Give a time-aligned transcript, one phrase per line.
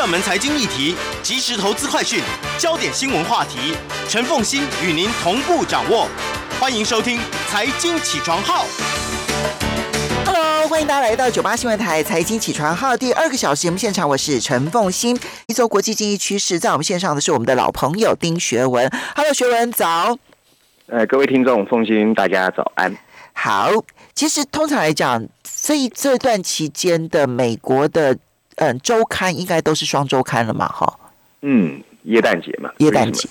[0.00, 2.22] 热门财经议题、即时投资快讯、
[2.56, 3.74] 焦点新闻话题，
[4.08, 6.08] 陈凤欣与您同步掌握。
[6.58, 7.18] 欢迎收听
[7.50, 8.64] 《财经起床号》。
[10.24, 15.20] Hello，欢迎大家来到九八新闻台财经起床号第二个小时节目现场，我是陈凤欣。
[15.48, 18.90] 一周国际经济趋势，在我们线上的是我们的老朋友丁学文。
[19.14, 20.16] Hello，学文早。
[20.86, 22.96] 呃，各位听众，凤欣，大家早安。
[23.34, 23.70] 好，
[24.14, 25.22] 其实通常来讲，
[25.62, 28.16] 这一这段期间的美国的
[28.60, 30.98] 嗯周刊应该都是双周刊了嘛，哈。
[31.42, 33.26] 嗯，耶诞节嘛，耶诞节。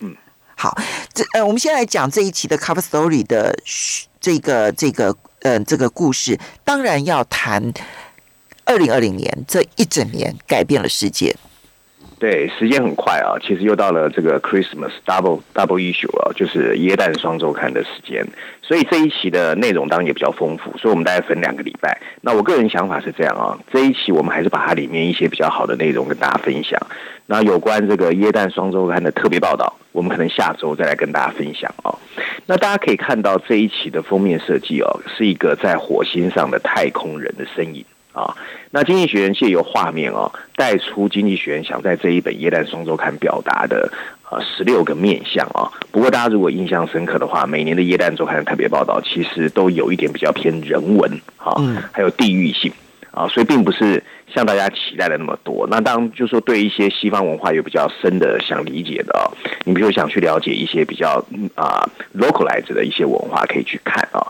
[0.00, 0.14] 嗯，
[0.56, 0.76] 好，
[1.14, 3.56] 这呃，我们先来讲这一期的 cover story 的
[4.20, 7.72] 这个这个呃这个故事，当然要谈
[8.64, 11.36] 二零二零年这一整年改变了世界。
[12.18, 18.26] 对，时间很快啊，其实又到了这个 Christmas double double issue 啊，就是耶诞双周刊的时间。
[18.62, 22.00] 所以这一期的内容当然也比较丰富，所以我们大概分两个礼拜。
[22.22, 26.80] 那我个人想法是这样啊，这一期我们还是把它里面一些比较好的内容跟大家分享。
[27.26, 31.98] 那有关这个耶诞双周刊的特别报道，我们可能下周再来跟大家分享哦。
[32.46, 37.84] 那大家可以看到这一期的封面设计哦，是一个在火星上的太空人的身影。
[38.16, 38.34] 啊，
[38.70, 43.92] 那经济学人借由画面哦，带出经济学人想在这一本《耶诞双周刊》表达的
[44.30, 45.68] 呃十六个面向啊。
[45.92, 51.52] 不过大家如果印象深刻的话，每年的《耶诞周刊》的特别报道其实都有一点比较偏人文啊，
[51.92, 52.72] 还有地域性
[53.10, 55.66] 啊，所以并不是像大家期待的那么多。
[55.70, 59.28] 那当然就说对一些西方文化有比较深的想理解的啊，
[59.64, 61.22] 你比如想去了解一些比较
[61.54, 64.26] 啊 localized 的一些文化，可以去看啊。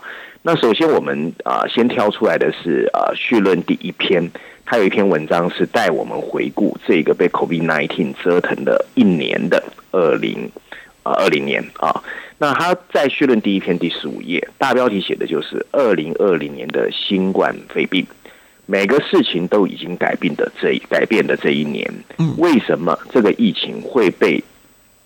[0.47, 4.31] 那首先，我们啊先挑出来的是啊序论第一篇，
[4.65, 10.49] 它有一篇文章是带我们回顾这个被 COVID-19 折腾的一年的二零
[11.03, 12.01] 啊二零年啊。
[12.37, 18.07] 那他在序论第一篇第十五页，大标题写的就是二零二零年的新冠肺病，
[18.65, 21.93] 每个事情都已经改变的这改变的这一年，
[22.37, 24.41] 为什么这个疫情会被？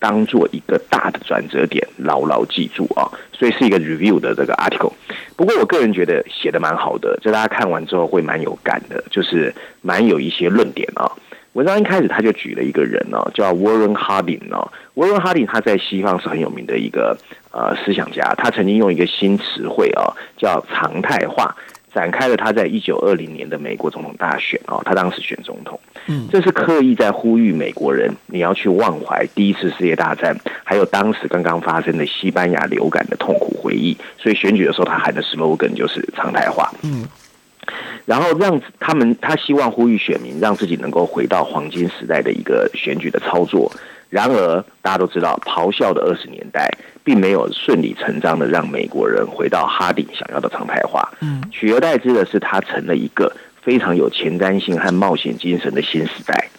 [0.01, 3.05] 当做一个大的转折点，牢牢记住啊！
[3.31, 4.91] 所以是一个 review 的这个 article。
[5.35, 11.11] 不过我个人觉得写的蛮好的，就大家看完之后会蛮有感的，就是蛮有一些论点啊。
[11.53, 14.71] 文章一开始他就举了一个人哦，叫 Warren Harding 哦。
[14.95, 17.15] Warren Harding 他在西方是很有名的一个
[17.51, 21.55] 呃思想家，他曾经用一个新词汇哦，叫常态化。
[21.93, 33.97] 展开了他在一九二零年的美国总统大选哦，他当时选总统，嗯，这是刻意在呼吁美国人你要去忘怀第一次世界大战，还有当时刚刚发生的西班牙流感的痛苦回忆。
[34.17, 37.05] 所以选举的时候，他喊的 slogan 就是常态化，嗯，
[38.05, 43.71] 然后让他们他希望呼吁选民让自己能够回到黄金时代的一个选举的操作。
[44.11, 46.69] 然而，大家都知道，咆哮的二十年代
[47.01, 51.09] 并没有顺理成章的让美国人回到哈迪想要的常态化。
[51.21, 56.49] 嗯，取而代之的是，它成了一个非常有前瞻性和冒险精神的新时代，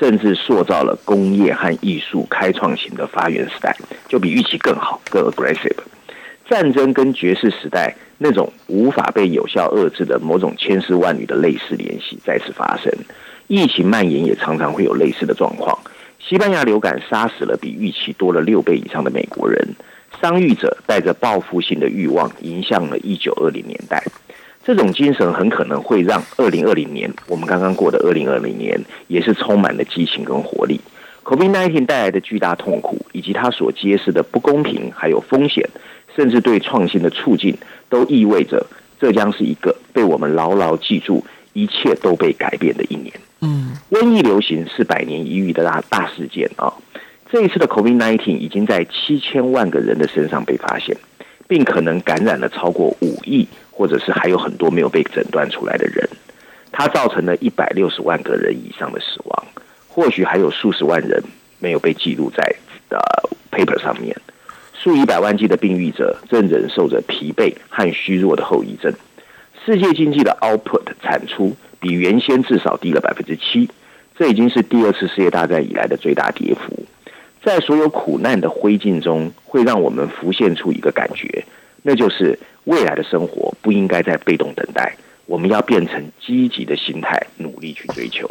[0.00, 3.76] 甚至塑造了工业和艺术开创型的发源时代，
[4.08, 5.76] 就比预期更好、更 aggressive。
[6.48, 12.90] 战争跟爵士时代那种无法被有效遏制的某种千丝万缕的类似联系再次发生，
[13.48, 15.78] 疫情蔓延也常常会有类似的状况。
[16.24, 19.74] 西班牙流感杀死了比预期多了六倍以上的美国人，
[20.20, 24.02] 伤愈者带着报复性的欲望迎向了一九二零年代。
[24.64, 30.80] 这种精神很可能会让二零二零年我们刚刚过的二零二零年也是充满了激情跟活力。
[31.24, 35.68] COVID-19 带来的巨大痛苦，以及它所揭示的不公平还有风险，
[36.16, 37.56] 甚至对创新的促进，
[37.88, 38.64] 都意味着
[39.00, 43.12] 这将是一个被我们牢牢记住，一切都被改变的一年。
[43.90, 46.72] 瘟疫流行是百年一遇的大大事件啊！
[47.28, 50.96] 这一次的 COVID-19 已经在七千万个人的身上被发现，
[51.48, 56.08] 并可能感染了超过五亿，或者是还有很多没有被诊断出来的人。
[56.70, 59.44] 它造成了一百六十万个人以上的死亡，
[59.88, 61.20] 或许还有数十万人
[61.58, 62.54] 没有被记录在
[62.90, 62.98] 呃
[63.50, 64.16] paper 上面。
[64.72, 68.92] 数以百万计的病愈者正忍受着疲惫和虚弱的后遗症。
[69.66, 71.56] 世界经济的 output 产出。
[71.82, 73.68] 比原先至少低了百分之七，
[74.16, 76.86] 这已经是第二次世界大战以来的最大跌幅。
[77.42, 81.44] 在所有苦难的灰烬中，会让我们浮现出一个感觉，
[81.82, 84.94] 那就是未来的生活不应该再被动等待，
[85.26, 88.30] 我们要变成积极的心态，努力去追求。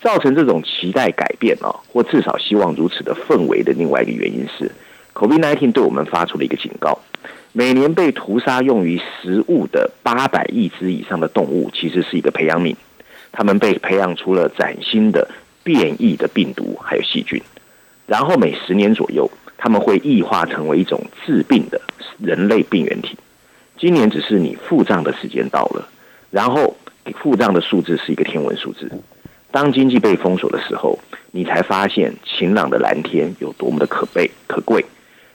[0.00, 4.70] 造成这种期待改变啊，或至少希望如此的氛围的另外一个原因是
[5.12, 7.00] ，COVID-19 对我们发出了一个警告。
[7.58, 12.76] 每年被屠杀用于食物的八百亿只以上的动物，其实是一个培养皿。
[13.32, 15.26] 它们被培养出了崭新的
[15.64, 17.40] 变异的病毒还有细菌，
[18.06, 21.80] 然后每十年左右，它们会异化成为一种致病的
[22.18, 23.16] 人类病原体。
[23.78, 25.88] 今年只是你付账的时间到了，
[26.30, 26.76] 然后
[27.14, 28.90] 付账的数字是一个天文数字。
[29.50, 30.98] 当经济被封锁的时候，
[31.30, 34.84] 你才发现晴朗的蓝天有多么的可悲可贵。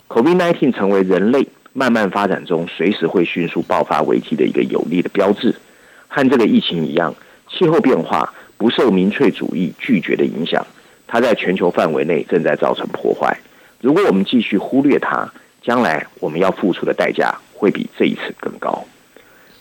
[0.07, 5.55] COVID-19 成为人类慢慢发展中随时会迅速爆发危机的一个有力的标志。
[6.07, 7.15] 和这个疫情一样，
[7.49, 10.65] 气候变化不受民粹主义拒绝的影响，
[11.07, 13.39] 它在全球范围内正在造成破坏。
[13.79, 15.31] 如果我们继续忽略它，
[15.61, 18.83] 将来我们要付出的代价会比这一次更高。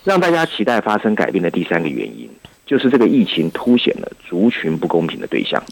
[0.03, 2.29] 让大家期待发生改变的第三个原因，
[2.67, 5.63] 就是这个疫情凸显了族群不公平的对象，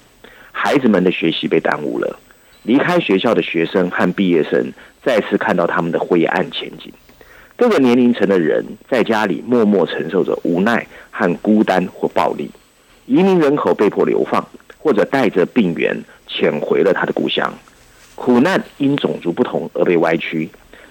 [0.52, 2.20] 孩子们的学习被耽误了。
[2.62, 4.72] 离开学校的学生和毕业生
[5.04, 6.92] 再次看到他们的灰暗前景。
[7.56, 12.50] 各个年龄层的人在家里默默承受着无奈和孤单或暴力。
[13.06, 14.46] 移民人口被迫流放，
[14.76, 15.96] 或者带着病源
[16.26, 17.52] 潜回了他的故乡。
[18.14, 20.48] 苦难因种族不同而被歪曲。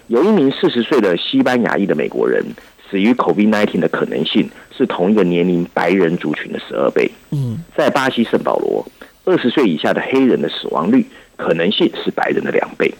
[0.08, 2.44] 有一名四十岁的西班牙裔的美国人
[2.90, 7.10] 死于 COVID-19 的可能性是同一个年龄白人族群的十二倍。
[7.30, 8.84] 嗯，在巴西圣保罗，
[9.24, 11.06] 二十岁以下的黑人的死亡率。
[11.38, 12.92] 可能性是白人的两倍。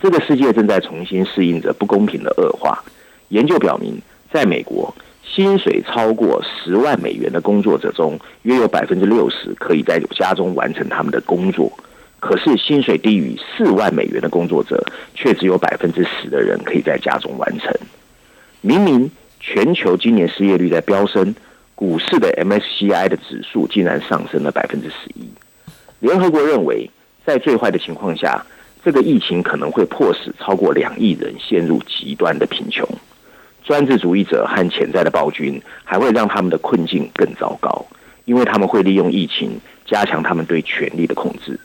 [0.00, 2.82] 这个世界正在重新适应着不公平的恶化。
[3.28, 4.00] 研究表明，
[4.32, 11.70] 在美国，薪水超过十万美元的工作者中，约有百分之六十可以在家中完成他们的工作。
[12.20, 14.82] 可是，薪水低于四万美元的工作者，
[15.14, 17.74] 却只有百分之十的人可以在家中完成。
[18.60, 19.10] 明明
[19.40, 21.34] 全球今年失业率在飙升，
[21.74, 25.28] 股市的 MSCI 的指数竟然上升了百分之十一。
[26.00, 26.88] 联合国认为。
[27.24, 28.44] 在最坏的情况下，
[28.84, 32.86] 这个疫情可能会迫使超过两亿人陷入极端的贫穷。
[33.64, 37.86] 专制主义者和潜在的暴君还会让他们的困境更糟糕，
[38.24, 41.58] 因为他们会利用疫情加强他们对权力的控制。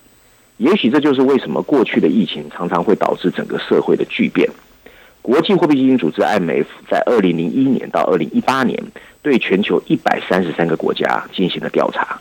[0.58, 4.48] 也许这就是为什么过去的疫情常常会导致整个社会的巨变。
[5.24, 8.82] 国际货币基金组织 IMF 在二零零一年到二零一八年
[9.22, 12.20] 对全球一百三十三个国家进行了调查。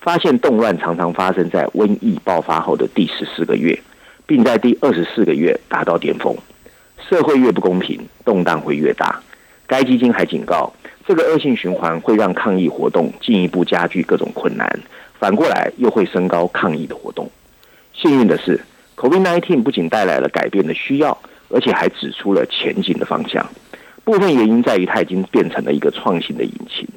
[0.00, 3.78] 发现动乱常常发生在瘟疫爆发后的第十四个月，
[4.26, 6.36] 并在第二十四个月达到巅峰。
[7.08, 9.20] 社会越不公平，动荡会越大。
[9.66, 10.72] 该基金还警告，
[11.06, 14.80] 这个恶性循环会让抗议活动进一步加剧各种困难，
[15.18, 17.30] 反过来又会升高抗议的活动。
[17.92, 18.60] 幸运的是
[18.96, 21.16] ，COVID-19 不仅带来了改变的需要，
[21.50, 23.46] 而且还指出了前进的方向。
[24.04, 26.88] 部分原因在于它已经变成了一个创新的引擎。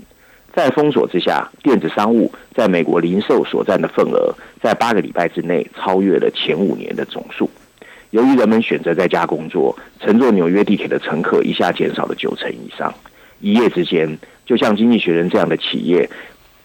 [0.54, 7.50] 在封锁之下，电子商务在美国零售所占的份额，在八个礼拜之内超越了前五年的总数。
[8.10, 12.94] 由于人们选择在家工作，乘坐纽约地铁的乘客一下减少了九成以上。
[13.40, 16.10] 一夜之间，就像《经济学人》这样的企业，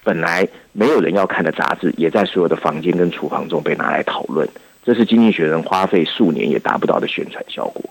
[0.03, 4.49] 本来没有人要看的杂志，也在所有的房间跟厨房中被拿来讨论。
[4.85, 7.89] 这是《经济学人》花费数年也达不到的宣传效果。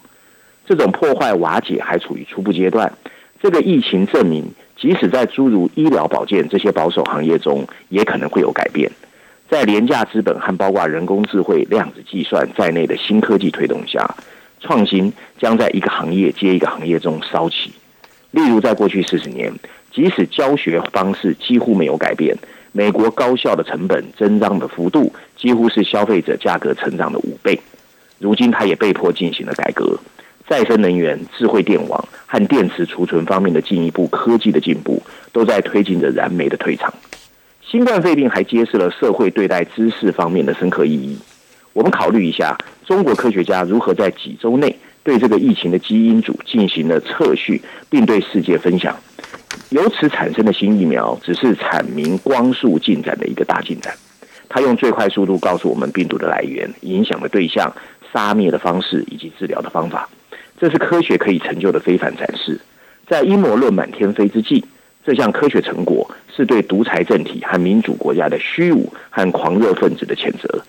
[0.65, 2.91] 这种破坏瓦解还处于初步阶段。
[3.41, 4.53] 这个疫情证明。
[4.75, 8.91] 即使在诸如医疗保健这些保守行业中，也可能会有改变。
[9.49, 14.15] 在廉价资本和包括人工智慧、量子计算在内的新科技推动下，
[14.59, 17.71] 创新将在一个行业接一个行业中烧起。
[18.31, 19.53] 例如，在过去四十年，
[19.93, 22.35] 即使教学方式几乎没有改变，
[22.71, 27.57] 美国高校的成本增长的幅度几乎是消费者价格成长的五倍。
[28.19, 29.97] 如今，他也被迫进行了改革。
[30.47, 35.01] 再生能源、智慧电网和电池储存方面的进一步科技的进步，
[35.31, 36.93] 都在推进着燃煤的退场。
[37.67, 41.17] 新冠肺病还揭示了社会对待知识方面的深刻意义。
[41.73, 48.95] 我们考虑一下，中国科学家如何在几周内对这个疫情的基因组进行了测序，并对世界分享。
[49.69, 53.93] 由此产生的新疫苗，只是阐明光速进展的一个大进展。
[54.47, 57.73] 它用最快速度告诉我们病毒的来源、影响的对象、
[58.15, 60.07] 杀灭的方式以及治疗的方法。
[60.57, 62.61] 这是科学可以成就的非凡展示。
[63.05, 64.63] 在阴谋论满天飞之际，
[65.05, 70.63] 这项科学成果是对独裁政体和民主国家的虚无和狂热分子的谴责。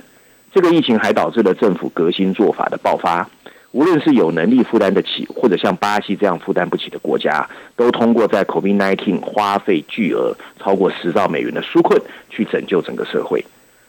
[0.53, 3.29] 这个疫情还导致了政府革新做法的爆发。
[3.71, 13.45] 无论是有能力负担得起，或者像巴西这样负担不起的国家，都通过在 COVID-19 花费巨额超过十兆美元的纾困，去拯救整个社会。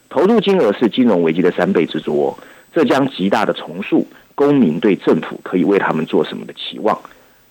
[0.09, 2.37] 投入金额是金融危机的三倍之多，
[2.77, 4.05] 这将极大的重塑。
[4.35, 6.95] 公民对政府可以为他们做什么的期望？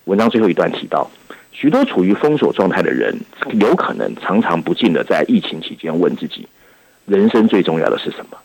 [0.04, 1.11] 文章最后一段提到，
[1.50, 3.12] 许多处于封锁状态的人，
[3.59, 6.47] 有可能常常不禁的在疫情期间问自己：
[7.06, 8.38] 人生最重要的是什么？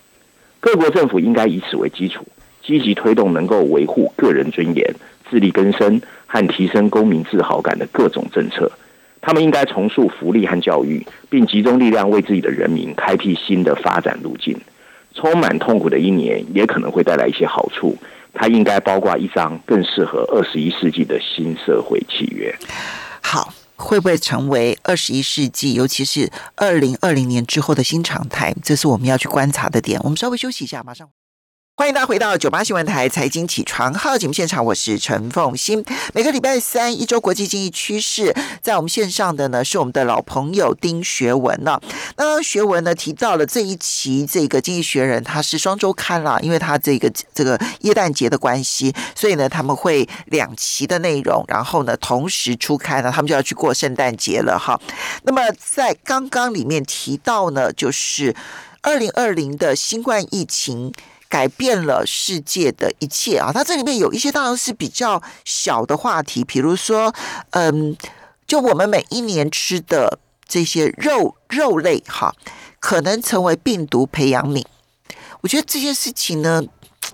[0.60, 2.26] 各国政府应该以此为基础，
[2.64, 4.96] 积极推动能够维护个人尊严、
[5.30, 8.72] 自力更生和提升公民自豪感的各种政策。
[9.22, 14.60] 他们应该重塑福利和教育，并集中力量为自己的人民开辟新的发展路径。
[15.14, 17.98] 充满痛苦的一年，也可能会带来一些好处。
[18.34, 22.54] 它应该包括一张更适合二十一世纪的新社会契约。
[23.22, 23.54] 好。
[23.84, 28.54] 会不会成为二十一世纪，尤其是二零二零年之后的新常态？
[28.62, 30.00] 这是我们要去观察的点。
[30.04, 31.10] 我们稍微休息一下，马上。
[31.78, 35.84] 欢迎大家回到九八新闻台财经起床号节目现场，我是陈凤欣。
[36.14, 41.80] 每个礼拜三一周国际经济趋势，在我们线上的呢是我们的老朋友丁学文呢。
[42.18, 54.80] 那学文呢提到了这一期这个《经济学人》，他是双周刊啦，因为他这个这个耶诞节的关系，所以呢他们会两期的内容，然后呢同时出刊呢，他们就要去过圣诞节了哈。
[55.24, 58.36] 那么在刚刚里面提到呢，就是
[58.82, 60.94] 二零二零的新冠疫情。
[61.32, 63.52] 改变了世界的一切啊！
[63.54, 67.16] 它这里面有一些当然是比较小的话题，比如说，
[67.52, 67.96] 嗯，
[68.46, 72.36] 就我们每一年吃的这些肉肉类哈，
[72.82, 74.66] 可能成为病毒培养皿。
[75.40, 76.62] 我觉得这件事情呢，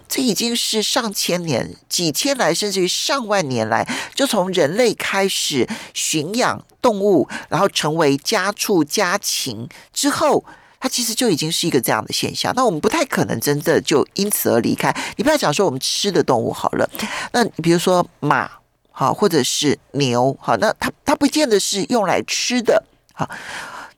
[0.10, 10.44] 这已经是上千年、几千来，甚至于上万年来，就从人类开始驯养动物，然后成为家畜家禽之后。
[10.80, 14.96] 它其实就已经是一个这样的现象，那我们不太可能真的就因此而离开。
[15.16, 16.88] 你不要讲说我们吃的动物好了，
[17.32, 18.48] 那你比如说马，
[18.92, 23.28] 好，或者是牛，好，那它它不见得是用来吃的，好。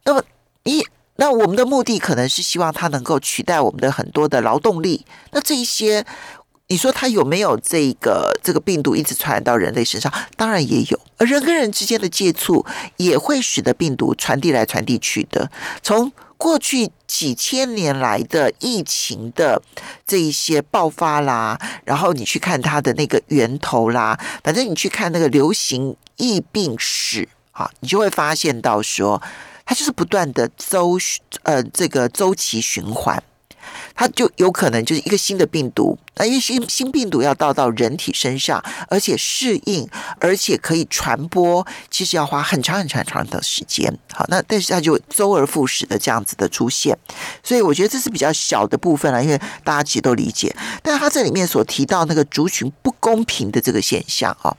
[0.06, 0.24] 那么
[0.64, 0.82] 一，
[1.18, 5.06] 那我们的目的可能是希望它能够取代我们的很多的劳动力。
[5.32, 6.06] 那这一些，
[6.70, 10.12] 你说它有没有这个这个病毒一直传染到人类身上？
[10.38, 15.52] 当然也有，而人跟人之间的接触也会使得病毒传递来传递去的，
[15.84, 16.10] 从。
[16.40, 19.62] 过去几千年来的疫情的
[20.08, 29.22] 这一些爆发啦，然后你去看它的那个源头啦，反正你去看那个流行疫病史啊，你就会发现到说，
[29.66, 30.98] 它就是不断的周
[31.44, 33.22] 呃这个周期循环。
[34.00, 39.86] 它就有可能就是一个新的病毒，那因为新新病毒要到到人体身上，而且适应，
[40.22, 43.94] 而且可以传播，其实要花很长很长很长的时间。
[44.14, 46.98] 好，那但是它就周而复始的这样子的出现，
[47.44, 50.56] 所以我觉得这是比较小的部分了，因为大家其实都理解。
[50.82, 54.56] 但是它这里面所提到那个族群不公平的这个现象啊，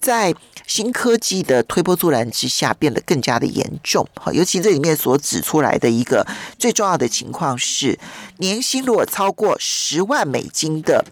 [0.00, 0.34] 在。
[0.74, 4.08] 新科技的推波助澜之下，变得更加的严重。
[4.18, 6.26] 好，尤其这里面所指出来的一个
[6.58, 7.98] 最重要的情况是，
[8.38, 11.04] 年薪如果超过十万美金的。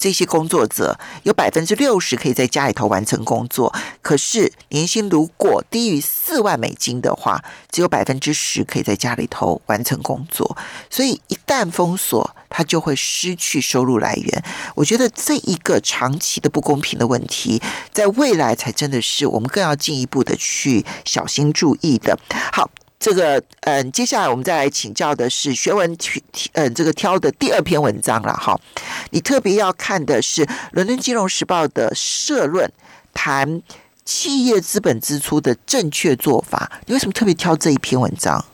[0.00, 10.56] 这些工作者有百分之六十可以在家里头完成工作，可是年薪如果低于四万美金的话，只有百分之十可以在家里头完成工作。
[10.88, 14.44] 所以一旦封锁，他就会失去收入来源。
[14.74, 17.60] 我觉得这一个长期的不公平的问题，
[17.92, 22.18] 在未来才真的是我们更要进一步的去小心注意的。
[22.50, 22.70] 好。
[23.00, 26.20] 这个嗯，接下来我们再来请教的是学文挑
[26.52, 28.54] 嗯这个挑的第二篇文章了哈。
[29.08, 32.70] 你特别要看的是《伦敦金融时报》的社论，
[33.14, 33.62] 谈
[34.04, 36.70] 企业资本支出的正确做法。
[36.84, 38.44] 你为什么特别挑这一篇文章？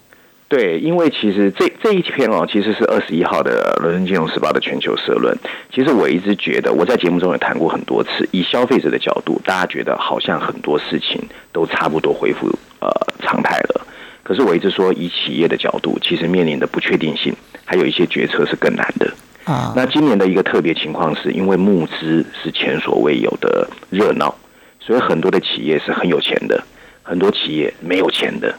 [0.49, 5.37] 对，因为其实这这一篇哦，其实是二十一号的《伦敦金融时报》的全球社论。
[5.75, 11.21] 其实我一直觉得，我在节目中也谈过很多次，以消费者的角度，大家觉得好像很多事情
[11.53, 12.47] 都差不多恢复
[12.79, 12.89] 呃
[13.23, 13.85] 常态了。
[14.27, 17.33] 可是我一直说，以企业的角度，其实面临的不确定性，
[17.65, 19.15] 还有一些决策是更难的。
[19.45, 24.35] 啊，那今年的一个特别情况是，因为募资是前所未有的热闹，
[24.81, 26.61] 所以很多的企业是很有钱的，
[27.05, 28.53] 很多企业没有钱的。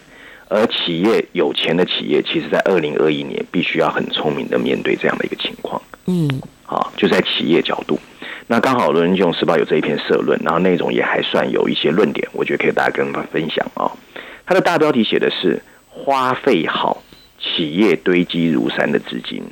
[0.47, 5.81] 而企业有钱的企业，其实在二零二一年必须要很聪明的面对这样的一个情况。
[6.05, 6.29] 嗯，
[6.63, 7.99] 好，就在企业角度，
[8.47, 13.91] 那刚好《伦敦金融时报》有这一篇社论，然后内容也还算有一些论点，我觉得可以大家跟分享啊。
[14.47, 17.03] 它的大标题写的是“花费好，
[17.37, 19.43] 企业堆积如山的资金”。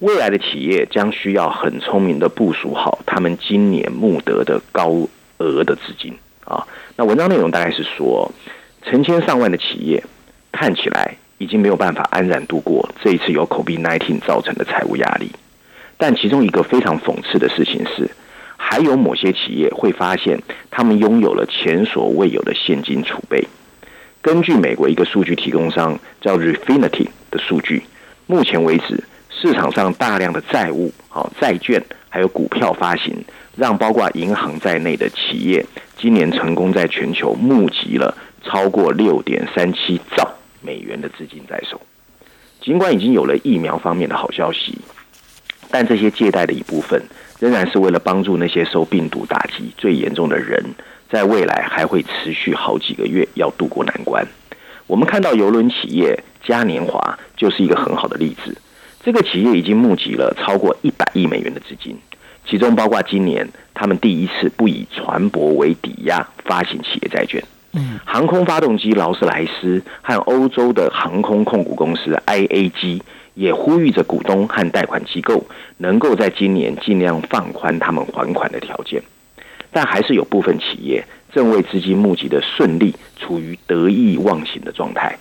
[0.00, 5.08] 未来的企业将需要很聪明的部署好他们今年募得的高
[5.38, 6.66] 额的资金啊。
[6.96, 8.30] 那文章内容大概是说，
[8.82, 10.04] 成千上万的企业
[10.52, 15.32] 看起来已经没有办法安然度过这一次由 COVID-19 造成的财务压力。
[15.96, 18.10] 但其中一个非常讽刺的事情是，
[18.58, 23.48] 还有某些企业会发现，他们拥有了前所未有的现金储备。
[24.22, 27.82] 根据美国一个数据提供商叫 Refinity 的数据，
[28.26, 33.24] 目前为止市场上大量的债务、好债券还有股票发行，
[33.56, 35.64] 让包括银行在内的企业
[35.96, 41.80] 今年成功在全球募集了超过六点三七兆美元的资金在手。
[42.60, 44.76] 尽管已经有了疫苗方面的好消息，
[45.70, 47.02] 但这些借贷的一部分
[47.38, 50.62] 仍然是为了帮助那些受病毒打击最严重的人。
[51.10, 54.26] 在未来还会持续好几个月，要渡过难关。
[54.86, 58.56] 我们看到邮轮企业嘉年华就是一个很好的例子。
[59.02, 61.96] 这个企业已经募集了超过一百亿美元的资金，
[62.46, 73.00] 其中包括今年他们第一次不以船舶为抵押发行企业债券，嗯，航空发动机劳斯莱斯和欧洲的航空控股公司 IAG
[73.34, 75.46] 也呼吁着股东和贷款机构
[75.78, 79.02] 能够在今年尽量放宽他们还款的条件，
[79.72, 85.18] 但还是有部分企业正为资金募集的顺利处于得意忘形的状态。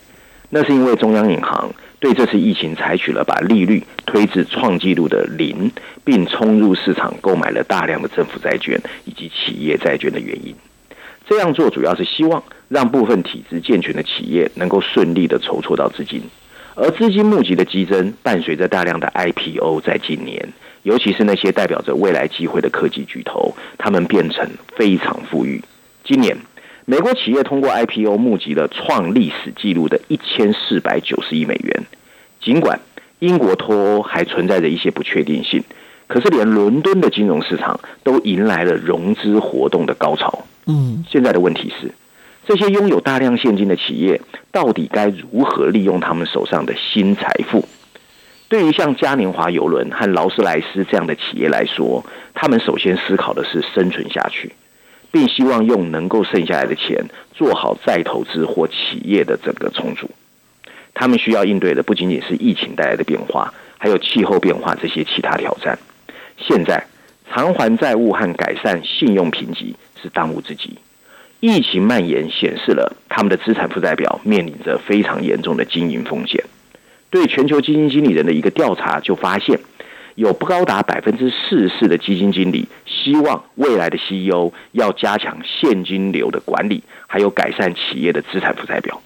[0.50, 5.72] 那是因为中央银行对这次疫情采取了把利率推至创纪录的零，
[6.03, 10.56] 并冲入市场购买了大量的政府债券以及企业债券的原因。
[11.27, 16.24] 这样做主要是希望让部分体制健全的企业能够顺利的筹措到资金，
[16.74, 20.51] 而资金募集的激增伴随着大量的 IPO，在今年，
[20.83, 25.63] 尤其是那些代表着未来机会的科技巨头，他们变成非常富裕。
[26.03, 26.38] 今年。
[26.86, 31.83] 美国企业通过 IPO 募集了创历史纪录的一千四百九十亿美元。
[32.41, 32.79] 尽管
[33.19, 35.63] 英国脱欧还存在着一些不确定性，
[36.07, 40.45] 可是连伦敦的金融市场都迎来了融资活动的高潮。
[40.65, 41.93] 嗯，现在的问题是，
[42.48, 44.19] 这些拥有大量现金的企业
[44.51, 47.67] 到底该如何利用他们手上的新财富？
[48.50, 52.03] 对于像嘉年华邮轮和劳斯莱斯这样的企业来说，
[52.34, 54.51] 他们首先思考的是生存下去。
[55.12, 60.08] 并希望用能够剩下来的钱做好再投资或企业的整个重组。
[60.94, 65.79] 他们需要应对的不仅仅是疫情带来的变化，还有气候变化这些其他挑战。
[66.38, 66.86] 现在
[67.32, 70.77] 偿还债务和改善信用评级是当务之急。
[71.39, 76.44] 疫情蔓延显示了他们的资产负债表面临着非常严重的经营风险。
[77.09, 79.59] 对全球基金经理人的一个调查就发现。
[80.15, 89.01] 有不高达百分之四十的基金经理希望未来的 CEO 要加强现金流的管理，还有改善企业的资产负债表。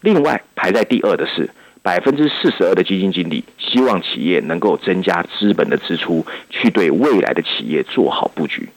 [0.00, 1.50] 另外排在第二的是
[1.82, 8.70] 百分之四十二的基金经理希望企业能够增加资本的支出，去对未来的企业做好布局。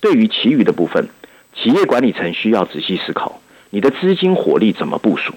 [0.00, 1.08] 对于其余的部分，
[1.54, 5.34] 企业管理层需要仔细思考，你的资金火力怎么部署，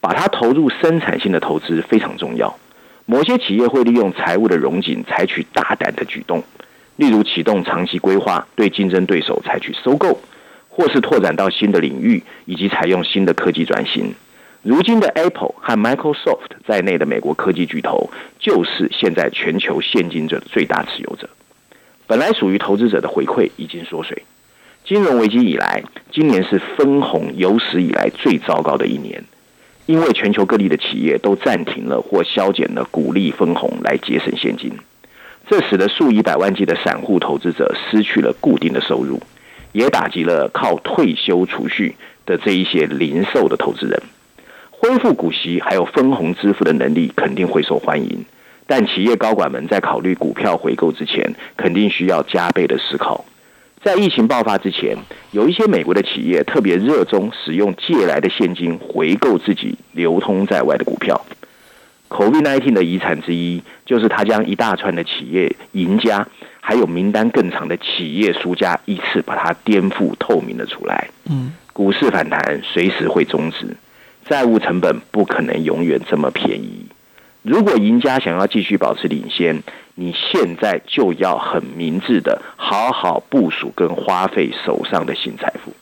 [0.00, 2.58] 把它投入生产性的投资非常重要。
[3.06, 6.42] 某些企业会利用财务的融紧，采取大胆的举动，
[6.96, 10.20] 例如启动长期规划，对竞争对手采取收购，
[10.68, 14.14] 或是拓展到新的领域，以及采用新的科技转型。
[14.62, 21.28] 如今的 Apple 和 Microsoft 在内的美国科技巨头，就是现在全球现金者的最大持有者。
[22.06, 24.22] 本来属于投资者的回馈已经缩水。
[24.84, 25.82] 金融危机以来，
[26.12, 29.24] 今年是分红有史以来最糟糕的一年。
[29.90, 34.72] 因为全球各地的企业都暂停了或削减了股利分红来节省现金，
[35.48, 39.20] 这使得数以百万计的散户投资者失去了固定的收入，
[39.72, 44.00] 也打击了靠退休储蓄的这一些零售的投资人。
[44.70, 48.24] 恢复股息还有分红支付的能力肯定会受欢迎，
[48.68, 53.24] 但企业高管们在考虑股票回购之前，肯定需要加倍的思考。
[53.82, 54.94] 在疫情爆发之前，
[55.32, 61.24] 有一些美国的企业特别热衷使用借来的现金回购自己流通在外的股票。
[62.10, 66.26] COVID-19 的遗产之一，就是他将一大串的企业赢家，
[66.60, 71.08] 还有名单更长的企业输家，依次把它颠覆透明了出来。
[71.30, 73.76] 嗯，股市反弹随时会终止，
[74.28, 76.84] 债务成本不可能永远这么便宜。
[77.42, 79.62] 如果赢家想要继续保持领先，
[79.94, 85.72] 你现在就要很明智的好好部署跟花费手上的新财富。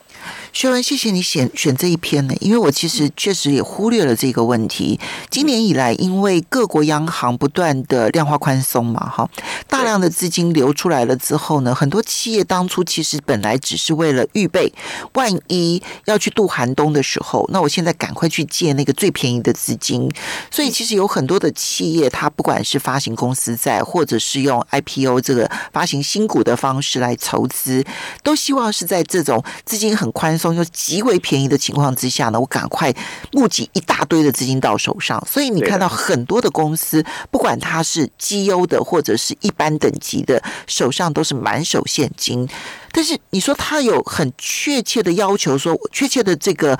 [0.59, 4.99] 学文，谢谢你选选这一篇呢，因为我其实确实也忽略了这个问题。
[5.31, 9.31] 今年以来，因为各国央行不断的量化宽松嘛，哈，
[9.69, 14.75] 大量的资金流出来了之后呢，很多企业当初其实本来只是为了预备，
[15.15, 20.11] 万一要去度寒冬的时候，那我现在赶快去借那个最便宜的资金。
[20.51, 27.85] 所以其实有很多的企业，它不管是发行公司债，或者是用 IPO 这个发行新股的方式来筹资，
[28.25, 30.37] 都希望是在这种资金很宽。
[30.37, 32.93] 松又极为便宜的情况之下呢，我赶快
[33.33, 35.23] 募集一大堆的资金到手上。
[35.27, 42.49] 所以你看到很多的公司，不管它是绩优的或者是一般等级的，手上都是满手现金。
[42.93, 46.79] 但是你说他有很确切的要求，说确切的这个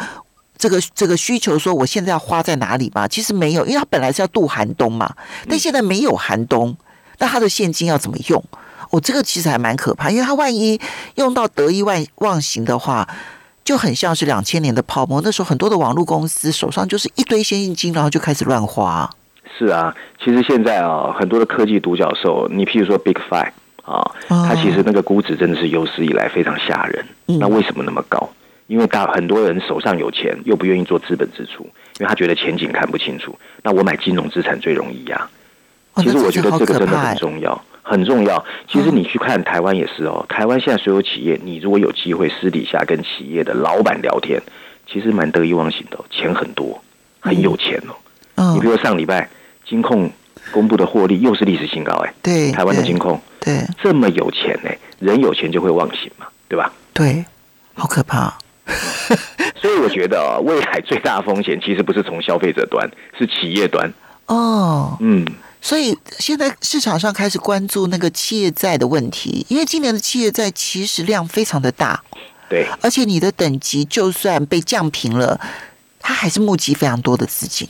[0.57, 3.07] 这个这个需求，说我现在要花在哪里吗？
[3.07, 5.15] 其实没有，因为他本来是要度寒冬嘛。
[5.49, 6.77] 但现在没有寒冬，
[7.19, 8.43] 那他的现金要怎么用？
[8.91, 10.81] 哦，这个其实还蛮可怕，因为他万一
[11.17, 13.07] 用到得意忘忘形的话。
[13.69, 19.11] 就很像是两千年的泡沫，那时候很多的网络公司手上就是一堆现金，然后就开始乱花。
[19.59, 23.51] 是啊，其实现在啊，很多的科技独角兽，你譬如说 Big Five
[23.85, 27.05] 啊，它其实那个估值真的是有史以来非常吓人。
[27.27, 28.27] 那为什么那么高？
[28.69, 33.39] 因为大很多人手上有钱，又不愿意做资本支出，因为他觉得前景看不清楚。
[33.63, 35.29] 那我买金融资产最容易呀。
[35.97, 37.63] 其实我觉得这个真的很重要。
[37.89, 38.45] 很重要。
[38.71, 44.41] 其实你去看台湾也是哦，台湾现在所有企业，你如果有机会私底下跟企业的老板聊天，
[44.87, 46.81] 其实蛮得意忘形的，钱很多，
[47.21, 47.97] 很有钱哦。
[48.37, 49.29] 嗯你比如上礼拜
[49.67, 50.09] 金控
[50.53, 54.71] 公布的获利又是历史新高，哎，对，台湾的金控对这么有钱呢，
[55.01, 56.73] 人有钱就会忘形嘛，对吧？
[56.93, 57.25] 对，
[57.75, 58.39] 好可怕。
[59.57, 63.91] 所以我觉得、哦、未来最大的风险其实不是从消费者端，是企业端。
[64.27, 65.27] 哦，嗯，
[65.61, 72.03] 所以现在市场上开始关注那个企业债的问题，因为今年的企业债其实量非常的大，
[72.49, 75.41] 对，而且你的等级就算被降平了，
[76.01, 77.69] 它还是募集非常多的资金。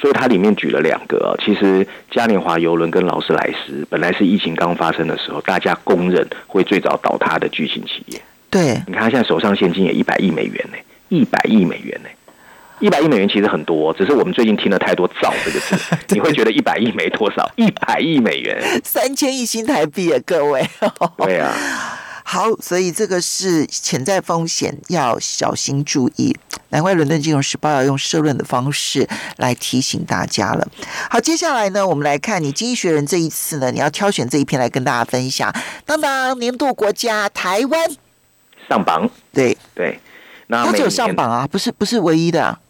[0.00, 8.22] 所以它里面举了两个、哦，其实嘉年华邮轮跟劳斯莱斯本来是疫情刚发生的时候，大家公认会最早倒塌的巨型企业。
[8.48, 10.76] 对，你看，他现在手上现金也一百亿美元呢，
[11.08, 12.08] 一百亿美元呢，
[12.80, 15.76] 一百亿美元其实很多，只是我们最近听了太多“造”这个字，
[16.14, 20.66] 你会觉得一百亿没多少，一百亿美元， 三千亿新台币啊，各位。
[21.18, 21.52] 对啊，
[22.24, 26.34] 好，所以这个是潜在风险，要小心注意。
[26.70, 30.66] 难怪《伦敦金融时报》要用社论的方式来提醒大家了。
[31.10, 35.52] 好，接下来呢，我们来看你《经济学人》这一次呢，你要挑选这一篇来跟大家分享。
[35.84, 37.90] 当当年度国家台湾，
[38.68, 39.98] 上榜，对，对，
[40.46, 42.60] 那它只有上榜啊，不是不是唯一的啊、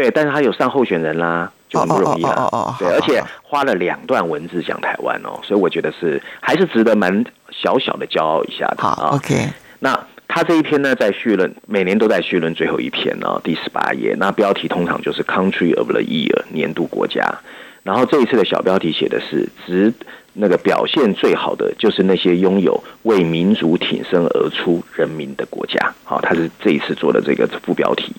[0.00, 2.74] 对，但是他有上候选人啦，就很不容易哦哦。
[2.78, 9.10] 对，而且花了两段文字讲台湾哦，所以我觉得是还是值得蛮小小的骄傲一下的好啊。
[9.14, 9.46] ，OK，
[9.80, 14.16] 那他这一篇呢，在序论每年都在序论最后一篇哦、第十八页。
[14.18, 17.38] 那标题通常就是 Country of the Year 年度国家。
[17.82, 19.92] 然后这一次的小标题写的是，值
[20.32, 25.92] 那个表现最好的就是那些拥有为民族挺身而出人民的国家。
[26.04, 28.14] 好，他是这一次做的这个副标题。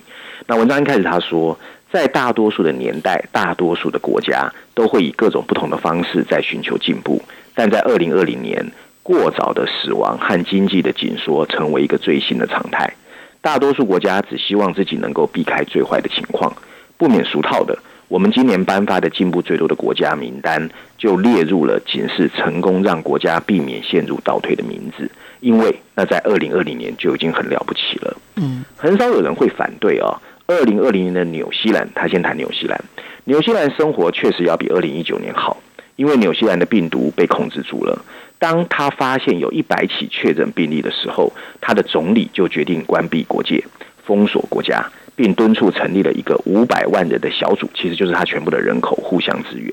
[0.48, 1.58] 那文章一开始他说，
[1.92, 7.22] 在大多数的年代，大多数的国家都会以各种不同的方式在寻求进步，
[7.54, 8.72] 但在二零二零年，
[9.04, 12.94] 过早的死亡和经济的紧缩成为一个最新的常态。
[13.42, 16.54] 大多数国家只希望自己能够避开最坏的情况，
[16.98, 17.78] 不免俗套的。
[18.08, 28.18] 我们今年颁发的进步最多的国家名单，就列入了仅是成功让国家避免陷入倒退的名字，因为那在二零二零年就已经很了不起了。
[28.36, 30.12] 嗯，很少有人会反对哦。
[30.52, 32.80] 二零二零年的纽西兰，他先谈纽西兰。
[33.24, 35.62] 纽西兰生活确实要比二零一九年好，
[35.96, 38.04] 因为纽西兰的病毒被控制住了。
[38.38, 43.64] 当他发现有一百起确诊病例的时候，他的总理就决定关闭国界、
[44.04, 44.84] 封锁国家，
[45.16, 49.72] 并敦促成立了一个五百万人的小组，其实就是他全部的人口互相支援。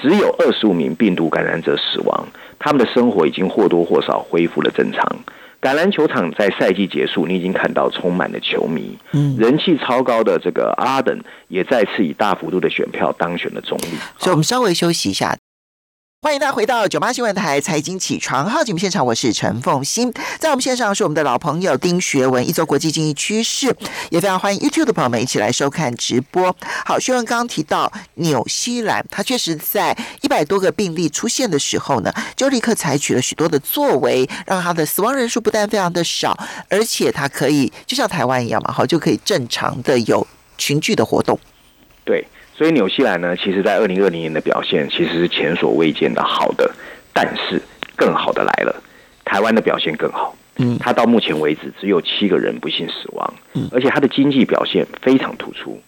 [0.00, 2.26] 只有二十五名病毒感染者死亡，
[2.58, 5.04] 他们的生活已经或多或少恢复了正常。
[5.60, 13.98] 橄榄球场在赛季结束，你已经看到充满了球迷，嗯人气超高的这个阿登也再次以大幅度的选票当选了总理。
[14.18, 15.36] 所以我们稍微休息一下。
[16.22, 23.74] 欢迎大家回到九八新闻台财经起床号节目现场，我是陈凤欣，在我们线上是我们的老朋友丁学文，一周国际经济趋势，
[24.10, 26.54] 也非常欢迎 YouTube 的朋友们一起来收看直播。
[26.84, 40.26] 好，学文刚刚提到纽西兰，它确实在一百多个病例出现的时候呢，就立刻采取了许多的作为，让它的死亡人数不但非常的少，而且它可以就像台湾一样嘛，好就可以正常的有
[40.58, 41.40] 群聚的活动。
[42.04, 42.26] 对，
[42.60, 46.70] 所以纽西兰呢，其实在二零二零年的表现其实是前所未见的好的，
[47.10, 47.58] 但是
[47.96, 48.82] 更好的来了，
[49.24, 50.36] 台湾的表现更好。
[50.58, 55.80] 嗯它到目前为止只有七个人不幸死亡嗯，而且它的经济表现非常突出。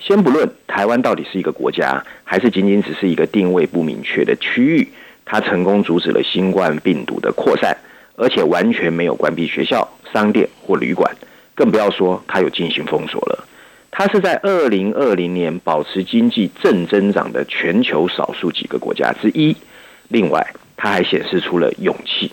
[0.00, 4.88] 先不论台湾到底是一个国家，还是仅仅只是一个定位不明确的区域，
[5.24, 7.76] 它成功阻止了新冠病毒的扩散，
[8.16, 11.08] 而且完全没有关闭学校、商店或旅馆，
[11.54, 13.46] 更不要说它有进行封锁了。
[13.98, 19.56] 它是在二零二零年保持经济正增长的全球少数几个国家之一。
[20.08, 22.30] 另外，它还显示出了勇气。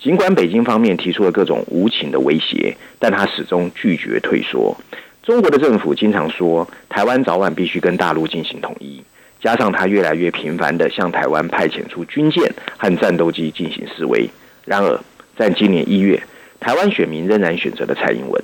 [0.00, 4.74] 尽管北京方面提出了各种无情的威胁，但他始终拒绝退缩。
[5.22, 9.02] 中国的政府经常说，台湾早晚必须跟大陆进行统一，
[9.38, 14.26] 加上他越来越频繁地向台湾派遣出军舰和战斗机进行示威。
[14.64, 14.98] 然而，
[15.36, 16.22] 在今年一月，
[16.58, 18.42] 台湾选民仍然选择了蔡英文。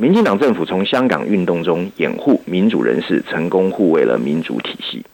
[0.00, 5.04] 民进党政府从香港运动中掩护民主人士，成功护卫了民主体系。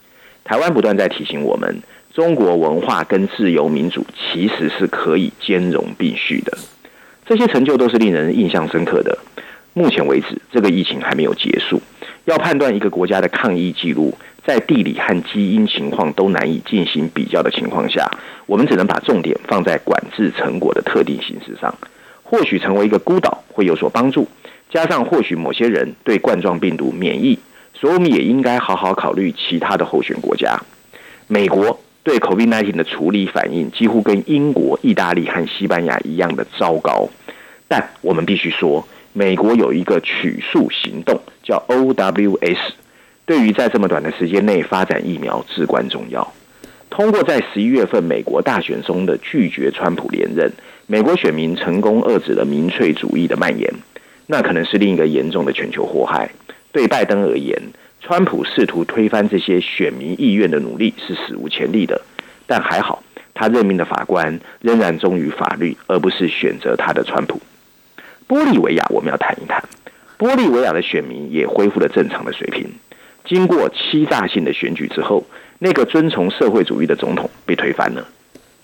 [0.45, 1.83] 台湾不断在提醒我们，
[2.15, 6.57] 中国文化跟自由民主其实是可以兼容并蓄的。
[7.27, 9.19] 这些成就都是令人印象深刻的。
[9.73, 11.83] 目前为止，这个疫情还没有结束。
[12.25, 18.09] 要判断一个国家的抗疫记录，在地理和基因情况都难以进行比较的情况下，
[18.47, 21.75] 我们只能把重点放在管制成果的特定形式上。
[22.23, 24.29] 或许成为一个孤岛会有所帮助，
[24.71, 27.39] 加上或许某些人对冠状病毒免疫，
[27.75, 30.61] 所以我们也应该好好考虑其他的候选国家。
[31.29, 37.09] 美国对 COVID-19 的处理反应几乎跟英国、意大利和西班牙一样的糟糕。
[37.69, 42.59] 但我们必须说，美国有一个取数行动，叫 OWS，
[43.25, 46.33] 对于在这么短的时间内发展疫苗至关重要。
[46.91, 50.53] 通过在十一月份美国大选中的拒绝川普连任，
[50.87, 53.69] 美国选民成功遏制了民粹主义的蔓延。
[54.27, 56.31] 那可能是另一个严重的全球祸害。
[56.73, 57.61] 对拜登而言，
[58.01, 62.01] 川普试图推翻这些选民意愿的努力是史无前例的。
[62.47, 63.03] 但还好，
[63.35, 67.41] 他任命的法官仍然忠于法律，而不是选择他的川普。
[68.29, 69.63] 玻利维亚，我们要谈一谈。
[70.19, 72.69] 玻利维亚的选民也恢复了正常的水平。
[73.25, 75.25] 经过欺诈性的选举之后，
[75.59, 78.07] 那个遵从社会主义的总统被推翻了。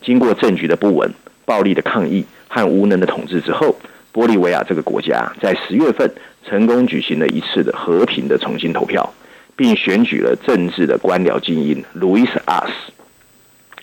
[0.02, 1.10] 经过政局的不稳、
[1.44, 3.74] 暴力的抗议和无能的统治之后。
[4.12, 6.12] 玻利维亚这个国家在十月份
[6.44, 9.12] 成功举行了一次的和平的重新投票，
[9.56, 12.92] 并选举了政治的官僚精英路易斯·阿斯。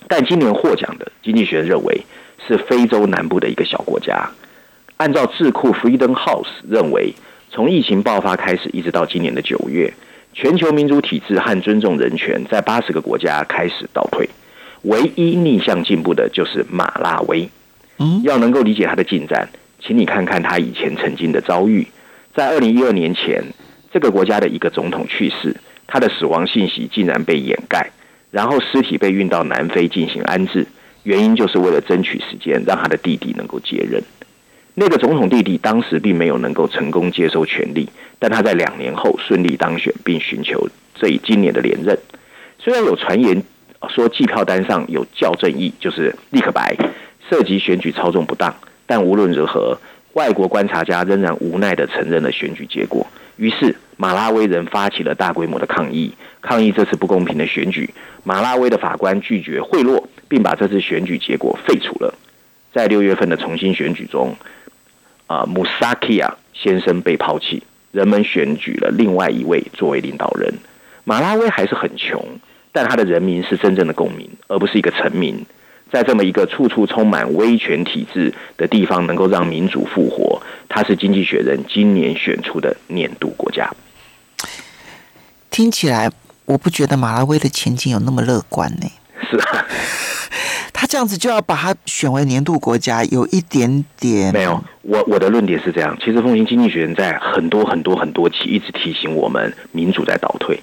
[0.07, 2.01] 但今年获奖的经济学认为
[2.47, 4.29] 是非洲南部的一个小国家。
[4.97, 7.13] 按照智库 Freedom House 认为，
[7.51, 9.93] 从疫情爆发开始一直到今年的九月，
[10.33, 14.29] 全球民主体制和尊重人权在八十个国家开始倒退，
[14.81, 17.49] 唯一逆向进步的就是马拉维。
[17.97, 19.47] 嗯，要能够理解它的进展。
[19.81, 21.87] 请你看看他以前曾经的遭遇，
[22.35, 23.43] 在二零一二年前，
[23.91, 25.55] 这个国家的一个总统去世，
[25.87, 27.89] 他的死亡信息竟然被掩盖，
[28.29, 30.67] 然后尸体被运到南非进行安置，
[31.03, 34.03] 原因就是为了争取时间，让他的弟弟能够接任。
[34.75, 37.89] 那个总统弟弟当时并没有能够成功接收权力，
[38.19, 41.97] 但他在两年后顺利当选，并寻求这一今年的连任。
[42.59, 43.41] 虽然有传言
[43.89, 46.77] 说计票单上有校正义，就是立刻白，
[47.29, 48.53] 涉及选举操纵不当。
[48.89, 49.77] 但无论如何，
[50.13, 53.05] 外国观察家仍然无奈地承认了选举结果。
[53.35, 57.93] 于是，马拉维人发起了大规模的抗议，抗议这次不公平的选举。
[58.23, 62.15] 马拉维的法官拒绝贿赂，并把这次选举结果废除了。
[62.73, 64.35] 在六月份的重新选举中，
[65.27, 70.51] 啊，穆萨基亚先生被抛弃，人们选举了另外一位作为领导人。
[71.03, 72.25] 马拉维还是很穷，
[72.71, 75.45] 但他的人民是真正的公民，而不是一个臣民。
[75.91, 83.69] 在这么一个处处充满威权体制的地方，能够让民主复活，它是经济学人今年选出的年度国家。
[85.49, 86.11] 听起来，
[86.45, 88.87] 我不觉得马拉维的前景有那么乐观呢。
[89.29, 89.65] 是啊，
[90.71, 94.63] 他这样子就要把它选为年度国家，有一点点没有。
[94.83, 100.61] 我我的论点是这样：，其实奉行经济学人在很多很多很多期一直提醒我们，民主在倒退，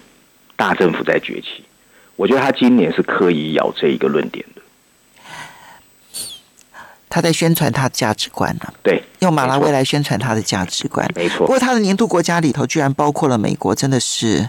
[0.57, 1.65] 大政府在崛起。
[2.17, 4.63] 我觉得他今年是刻意咬这一个论点的。
[7.17, 8.71] 他在宣传他的价值观呢？
[8.83, 11.39] 对，用马拉维来宣传他的价值观，没错。
[11.39, 14.47] 不过他的年度国家里头居然包括了美国，真的是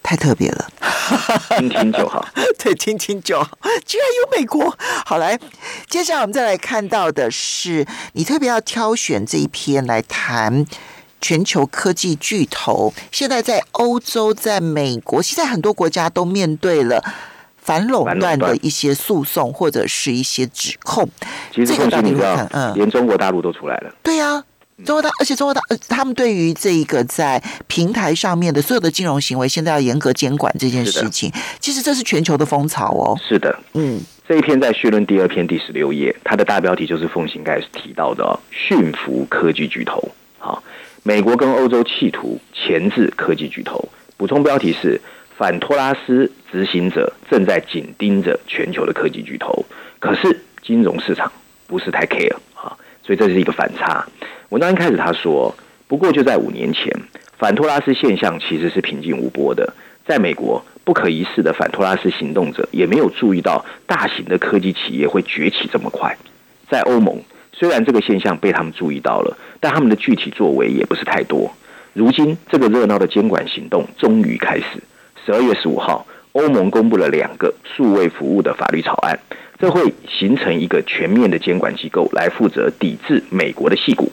[0.00, 0.68] 太特别了。
[1.58, 2.24] 听听就好，
[2.62, 3.58] 对，听听就好。
[3.84, 4.72] 居然有美国，
[5.04, 5.36] 好来，
[5.90, 10.64] 接下来我们再来看到的是，你特别要挑选这一篇来谈
[11.20, 12.94] 全球科技巨头。
[13.10, 17.02] 现在在欧洲，在美国，现在很多国家都面对了。
[17.66, 21.04] 反垄断的一些诉讼或者是一些指控，
[21.52, 23.92] 其实这个你知道，嗯，连中国大陆都出来了。
[24.04, 24.40] 对呀，
[24.84, 33.18] 中国大，而且中国大，他们对于这一个在平台上面的所有的金融行为，现在要严格监管这件事情，其实这是全球的风潮哦。
[33.20, 40.08] 是的，嗯，这一篇在序论第二篇第十六页，它的大标题就是奉行盖提到的驯服科技巨头。
[40.38, 40.62] 好，
[41.02, 43.88] 美国跟欧洲企图钳制科技巨头。
[44.16, 45.00] 补充标题是。
[45.36, 49.66] 反托拉斯执行者正在紧盯着全球的科技巨头，
[49.98, 51.30] 可是金融市场
[51.66, 52.72] 不是太 care 啊，
[53.02, 54.06] 所以这是一个反差。
[54.48, 55.54] 文章一开始他说，
[55.86, 56.90] 不过就在五年前，
[57.36, 59.74] 反托拉斯现象其实是平静无波的。
[60.06, 66.16] 在美国，不可一世的反托拉斯行动者也没有注意到大型的科技企业会崛起这么快。
[66.70, 67.20] 在欧盟，
[67.52, 71.52] 虽然这个现象被他们注意到了，但他们的具体作为也不是太多。
[71.92, 74.82] 如今，这个热闹的监管行动终于开始。
[75.26, 79.18] 十二月十五号，欧盟公布了两个数位服务的法律草案，
[79.58, 84.12] 这会形成一个全面的监管机构来负责抵制美国的戏骨。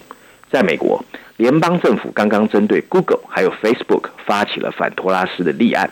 [0.50, 1.06] 在美国，
[1.38, 5.88] 联邦政府刚刚针对 Google 还有 Facebook 发起了反托拉斯的立案，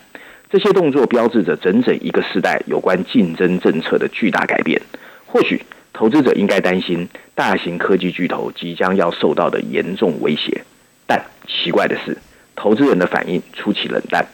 [0.49, 4.81] 这些动作标志着整整一个时代有关竞争政策的巨大改变。
[5.27, 5.61] 或许
[5.93, 10.63] 投资者应该担心大型科技巨头即将要受到的严重威胁，
[11.05, 12.17] 但奇怪的是，
[12.55, 14.25] 投资人的反应出奇冷淡。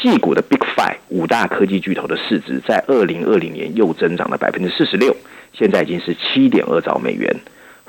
[0.00, 5.16] 细股的 Big Five 五大科技巨头的市值在二零二零年又增长了百分之四十六，
[5.52, 7.34] 现在已经是七点二兆美元。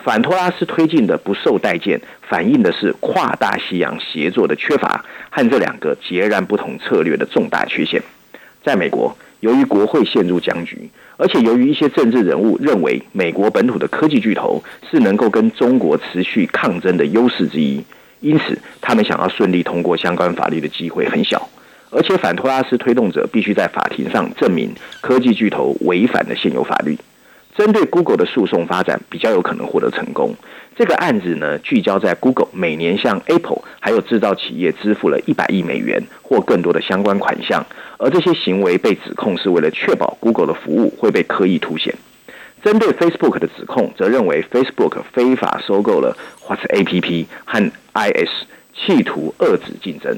[0.04, 8.02] 反托拉斯推进的不受待见，反映的是跨大西洋协作的缺乏和这两个截然不同策略的重大缺陷。
[8.64, 17.84] 在美国，由于国会陷入僵局，而且由于一些政治人物认为美国本土的科技巨头是能够跟中国持续抗争的优势之一，
[18.20, 21.50] 因此他们想要顺利通过相关法律的机会很小。
[21.96, 26.98] 而且反托拉斯推动者必须在法庭上证明科技巨头违反了现有法律。
[27.56, 30.36] 针对 Google 的诉讼发展比较有可能获得成功。
[30.76, 37.66] 这个案子呢，聚焦在 Google 每年向 Apple 还有制造企业支付了一百亿美元或更多的相关款项，
[37.98, 41.96] 而这些行为被指控是为了确保 Google 的服务会被刻意凸显。
[42.62, 48.32] 针对 Facebook 的指控，则认为 Facebook 非法收购了 WhatsApp 和 IS，
[48.76, 50.18] 企图遏制竞争。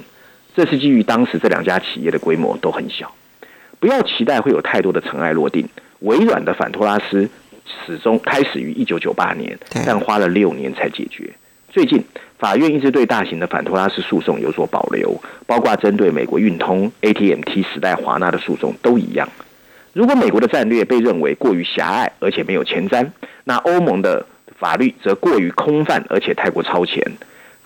[0.57, 3.13] 这是基于当时这两家企业的规模都很小，
[3.79, 5.69] 不要期待会有太多的尘埃落定。
[5.99, 7.29] 微软的反托拉斯
[7.85, 11.31] 始终开始于一九九八年，但花了六年才解决。
[11.69, 12.03] 最近
[12.39, 19.29] 法院一直对大型的反托拉斯诉讼有所保留，包括针对美国运通、AT&T 时代华纳的诉讼都一样。
[19.93, 23.07] 如果美国的战略被认为过于狭隘而且没有前瞻，
[23.43, 24.25] 那欧盟的
[24.57, 27.03] 法律则过于空泛而且太过超前。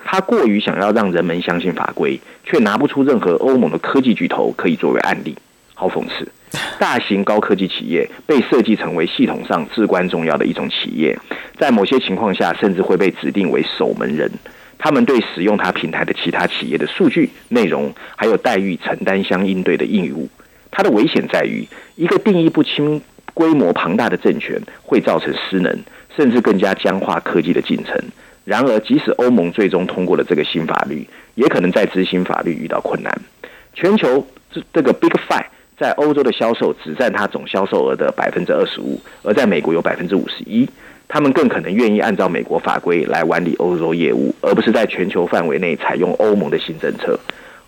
[0.03, 5.35] 他过于想要让人们相信法规，却拿不出任何欧盟的科技巨头可以作为案例，
[5.73, 6.27] 好讽刺！
[6.77, 11.17] 大型高科技企业被设计成为系统上至关重要的一种企业，
[11.57, 14.29] 在某些情况下甚至会被指定为守门人。
[14.77, 20.27] 他们对使用他平台的其他企业的数据、内容还有待遇承担相应对的义务。
[20.71, 22.99] 它的危险在于，一个定义不清、
[23.33, 25.77] 规模庞大的政权会造成失能，
[26.17, 27.95] 甚至更加僵化科技的进程。
[28.51, 33.21] 然而，即使欧盟最终通过了这个新法律，也可能在执行法律遇到困难。
[33.73, 35.45] 全球这这个 Big Five
[35.79, 40.67] 在欧洲的销售只占它总销售额的百分之二十五，而在美国有百分之五十一。
[41.07, 47.17] 他们更可能愿意按照美国法规来管理欧洲业务，而不是在全球范围内采用欧盟的新政策。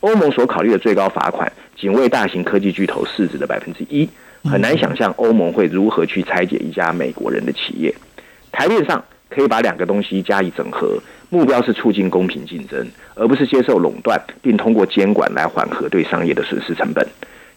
[0.02, 4.10] 欧盟所考虑的最高罚款仅为大型科技巨头市值的百分之一，
[4.43, 7.96] 很难想象欧盟会如何去拆解一家美国人的企业。
[8.52, 9.02] 台面上。
[9.34, 17.08] 可以把两个东西加以整合，目标是促进公平竞争，而不是接受垄断，并通过监管来缓和对商业的损失成本。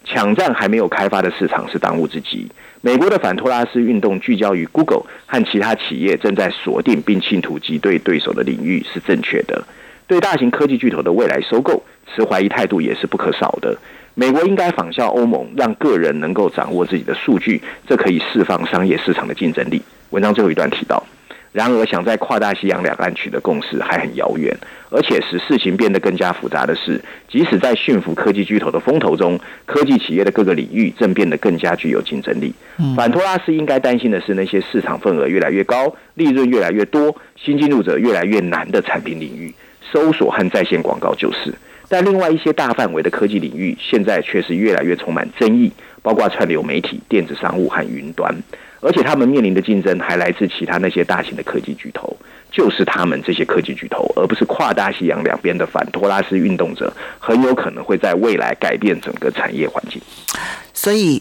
[0.04, 2.48] 抢占还没有开发的市场是当务之急。
[2.80, 9.66] 美国的反托拉斯运动聚焦于 Google 和其他企业正在锁定并企图击对对手的领域是正确的。
[10.06, 11.82] 对大型科技巨头的未来收购
[12.14, 13.76] 持怀疑态度也是不可少的。
[14.14, 19.82] 美国应该仿效欧盟，让个人能够掌握自己的数据，这可以释放商业市场的竞争力。
[20.10, 21.04] 文章最后一段提到。
[21.56, 24.54] 然而，想在跨大西洋两岸取得共识还很遥远，
[24.90, 32.52] 而且使事情变得更加复杂的是，即使在驯服科技巨头的风头中，科技企业的各个领域正变得更加具有竞争力。
[32.94, 39.54] 反托拉斯应该担心的是那些市场份额越来越高、利润越来越多、新进入者越来越难的产品领域，
[39.90, 41.54] 搜索和在线广告就是。
[41.88, 48.34] 但另外一些大范围的科技领域，现在却是越来越充满争议，包括串流媒体、电子商务和云端。
[48.86, 52.16] 而且他们面临的竞争还来自其他那些大型的科技巨头，
[52.52, 60.00] 就是他们这些科技巨头，而不是跨大西洋两边的反托拉斯运动者，很有可能会在未来改变整个产业环境。
[60.72, 61.20] 所以。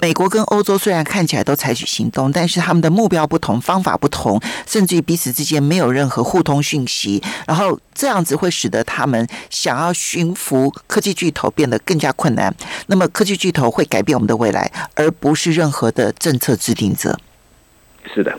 [0.00, 12.54] 美国跟欧洲虽然看起来都采取行动，但是他们的目标不同，方法不同，甚至于彼此之间没有任何互通讯息，然后这样子会使得他们想要驯服科技巨头变得更加困难。
[12.86, 17.18] 那么科技巨头会改变我们的未来，而不是任何的政策制定者。
[18.14, 18.38] 是的，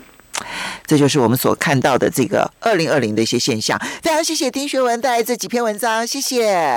[0.86, 3.78] 这就是我们所看到的这个二零二零的一些现象。
[4.02, 6.76] 非常谢谢丁学文带来这几篇文章，谢谢。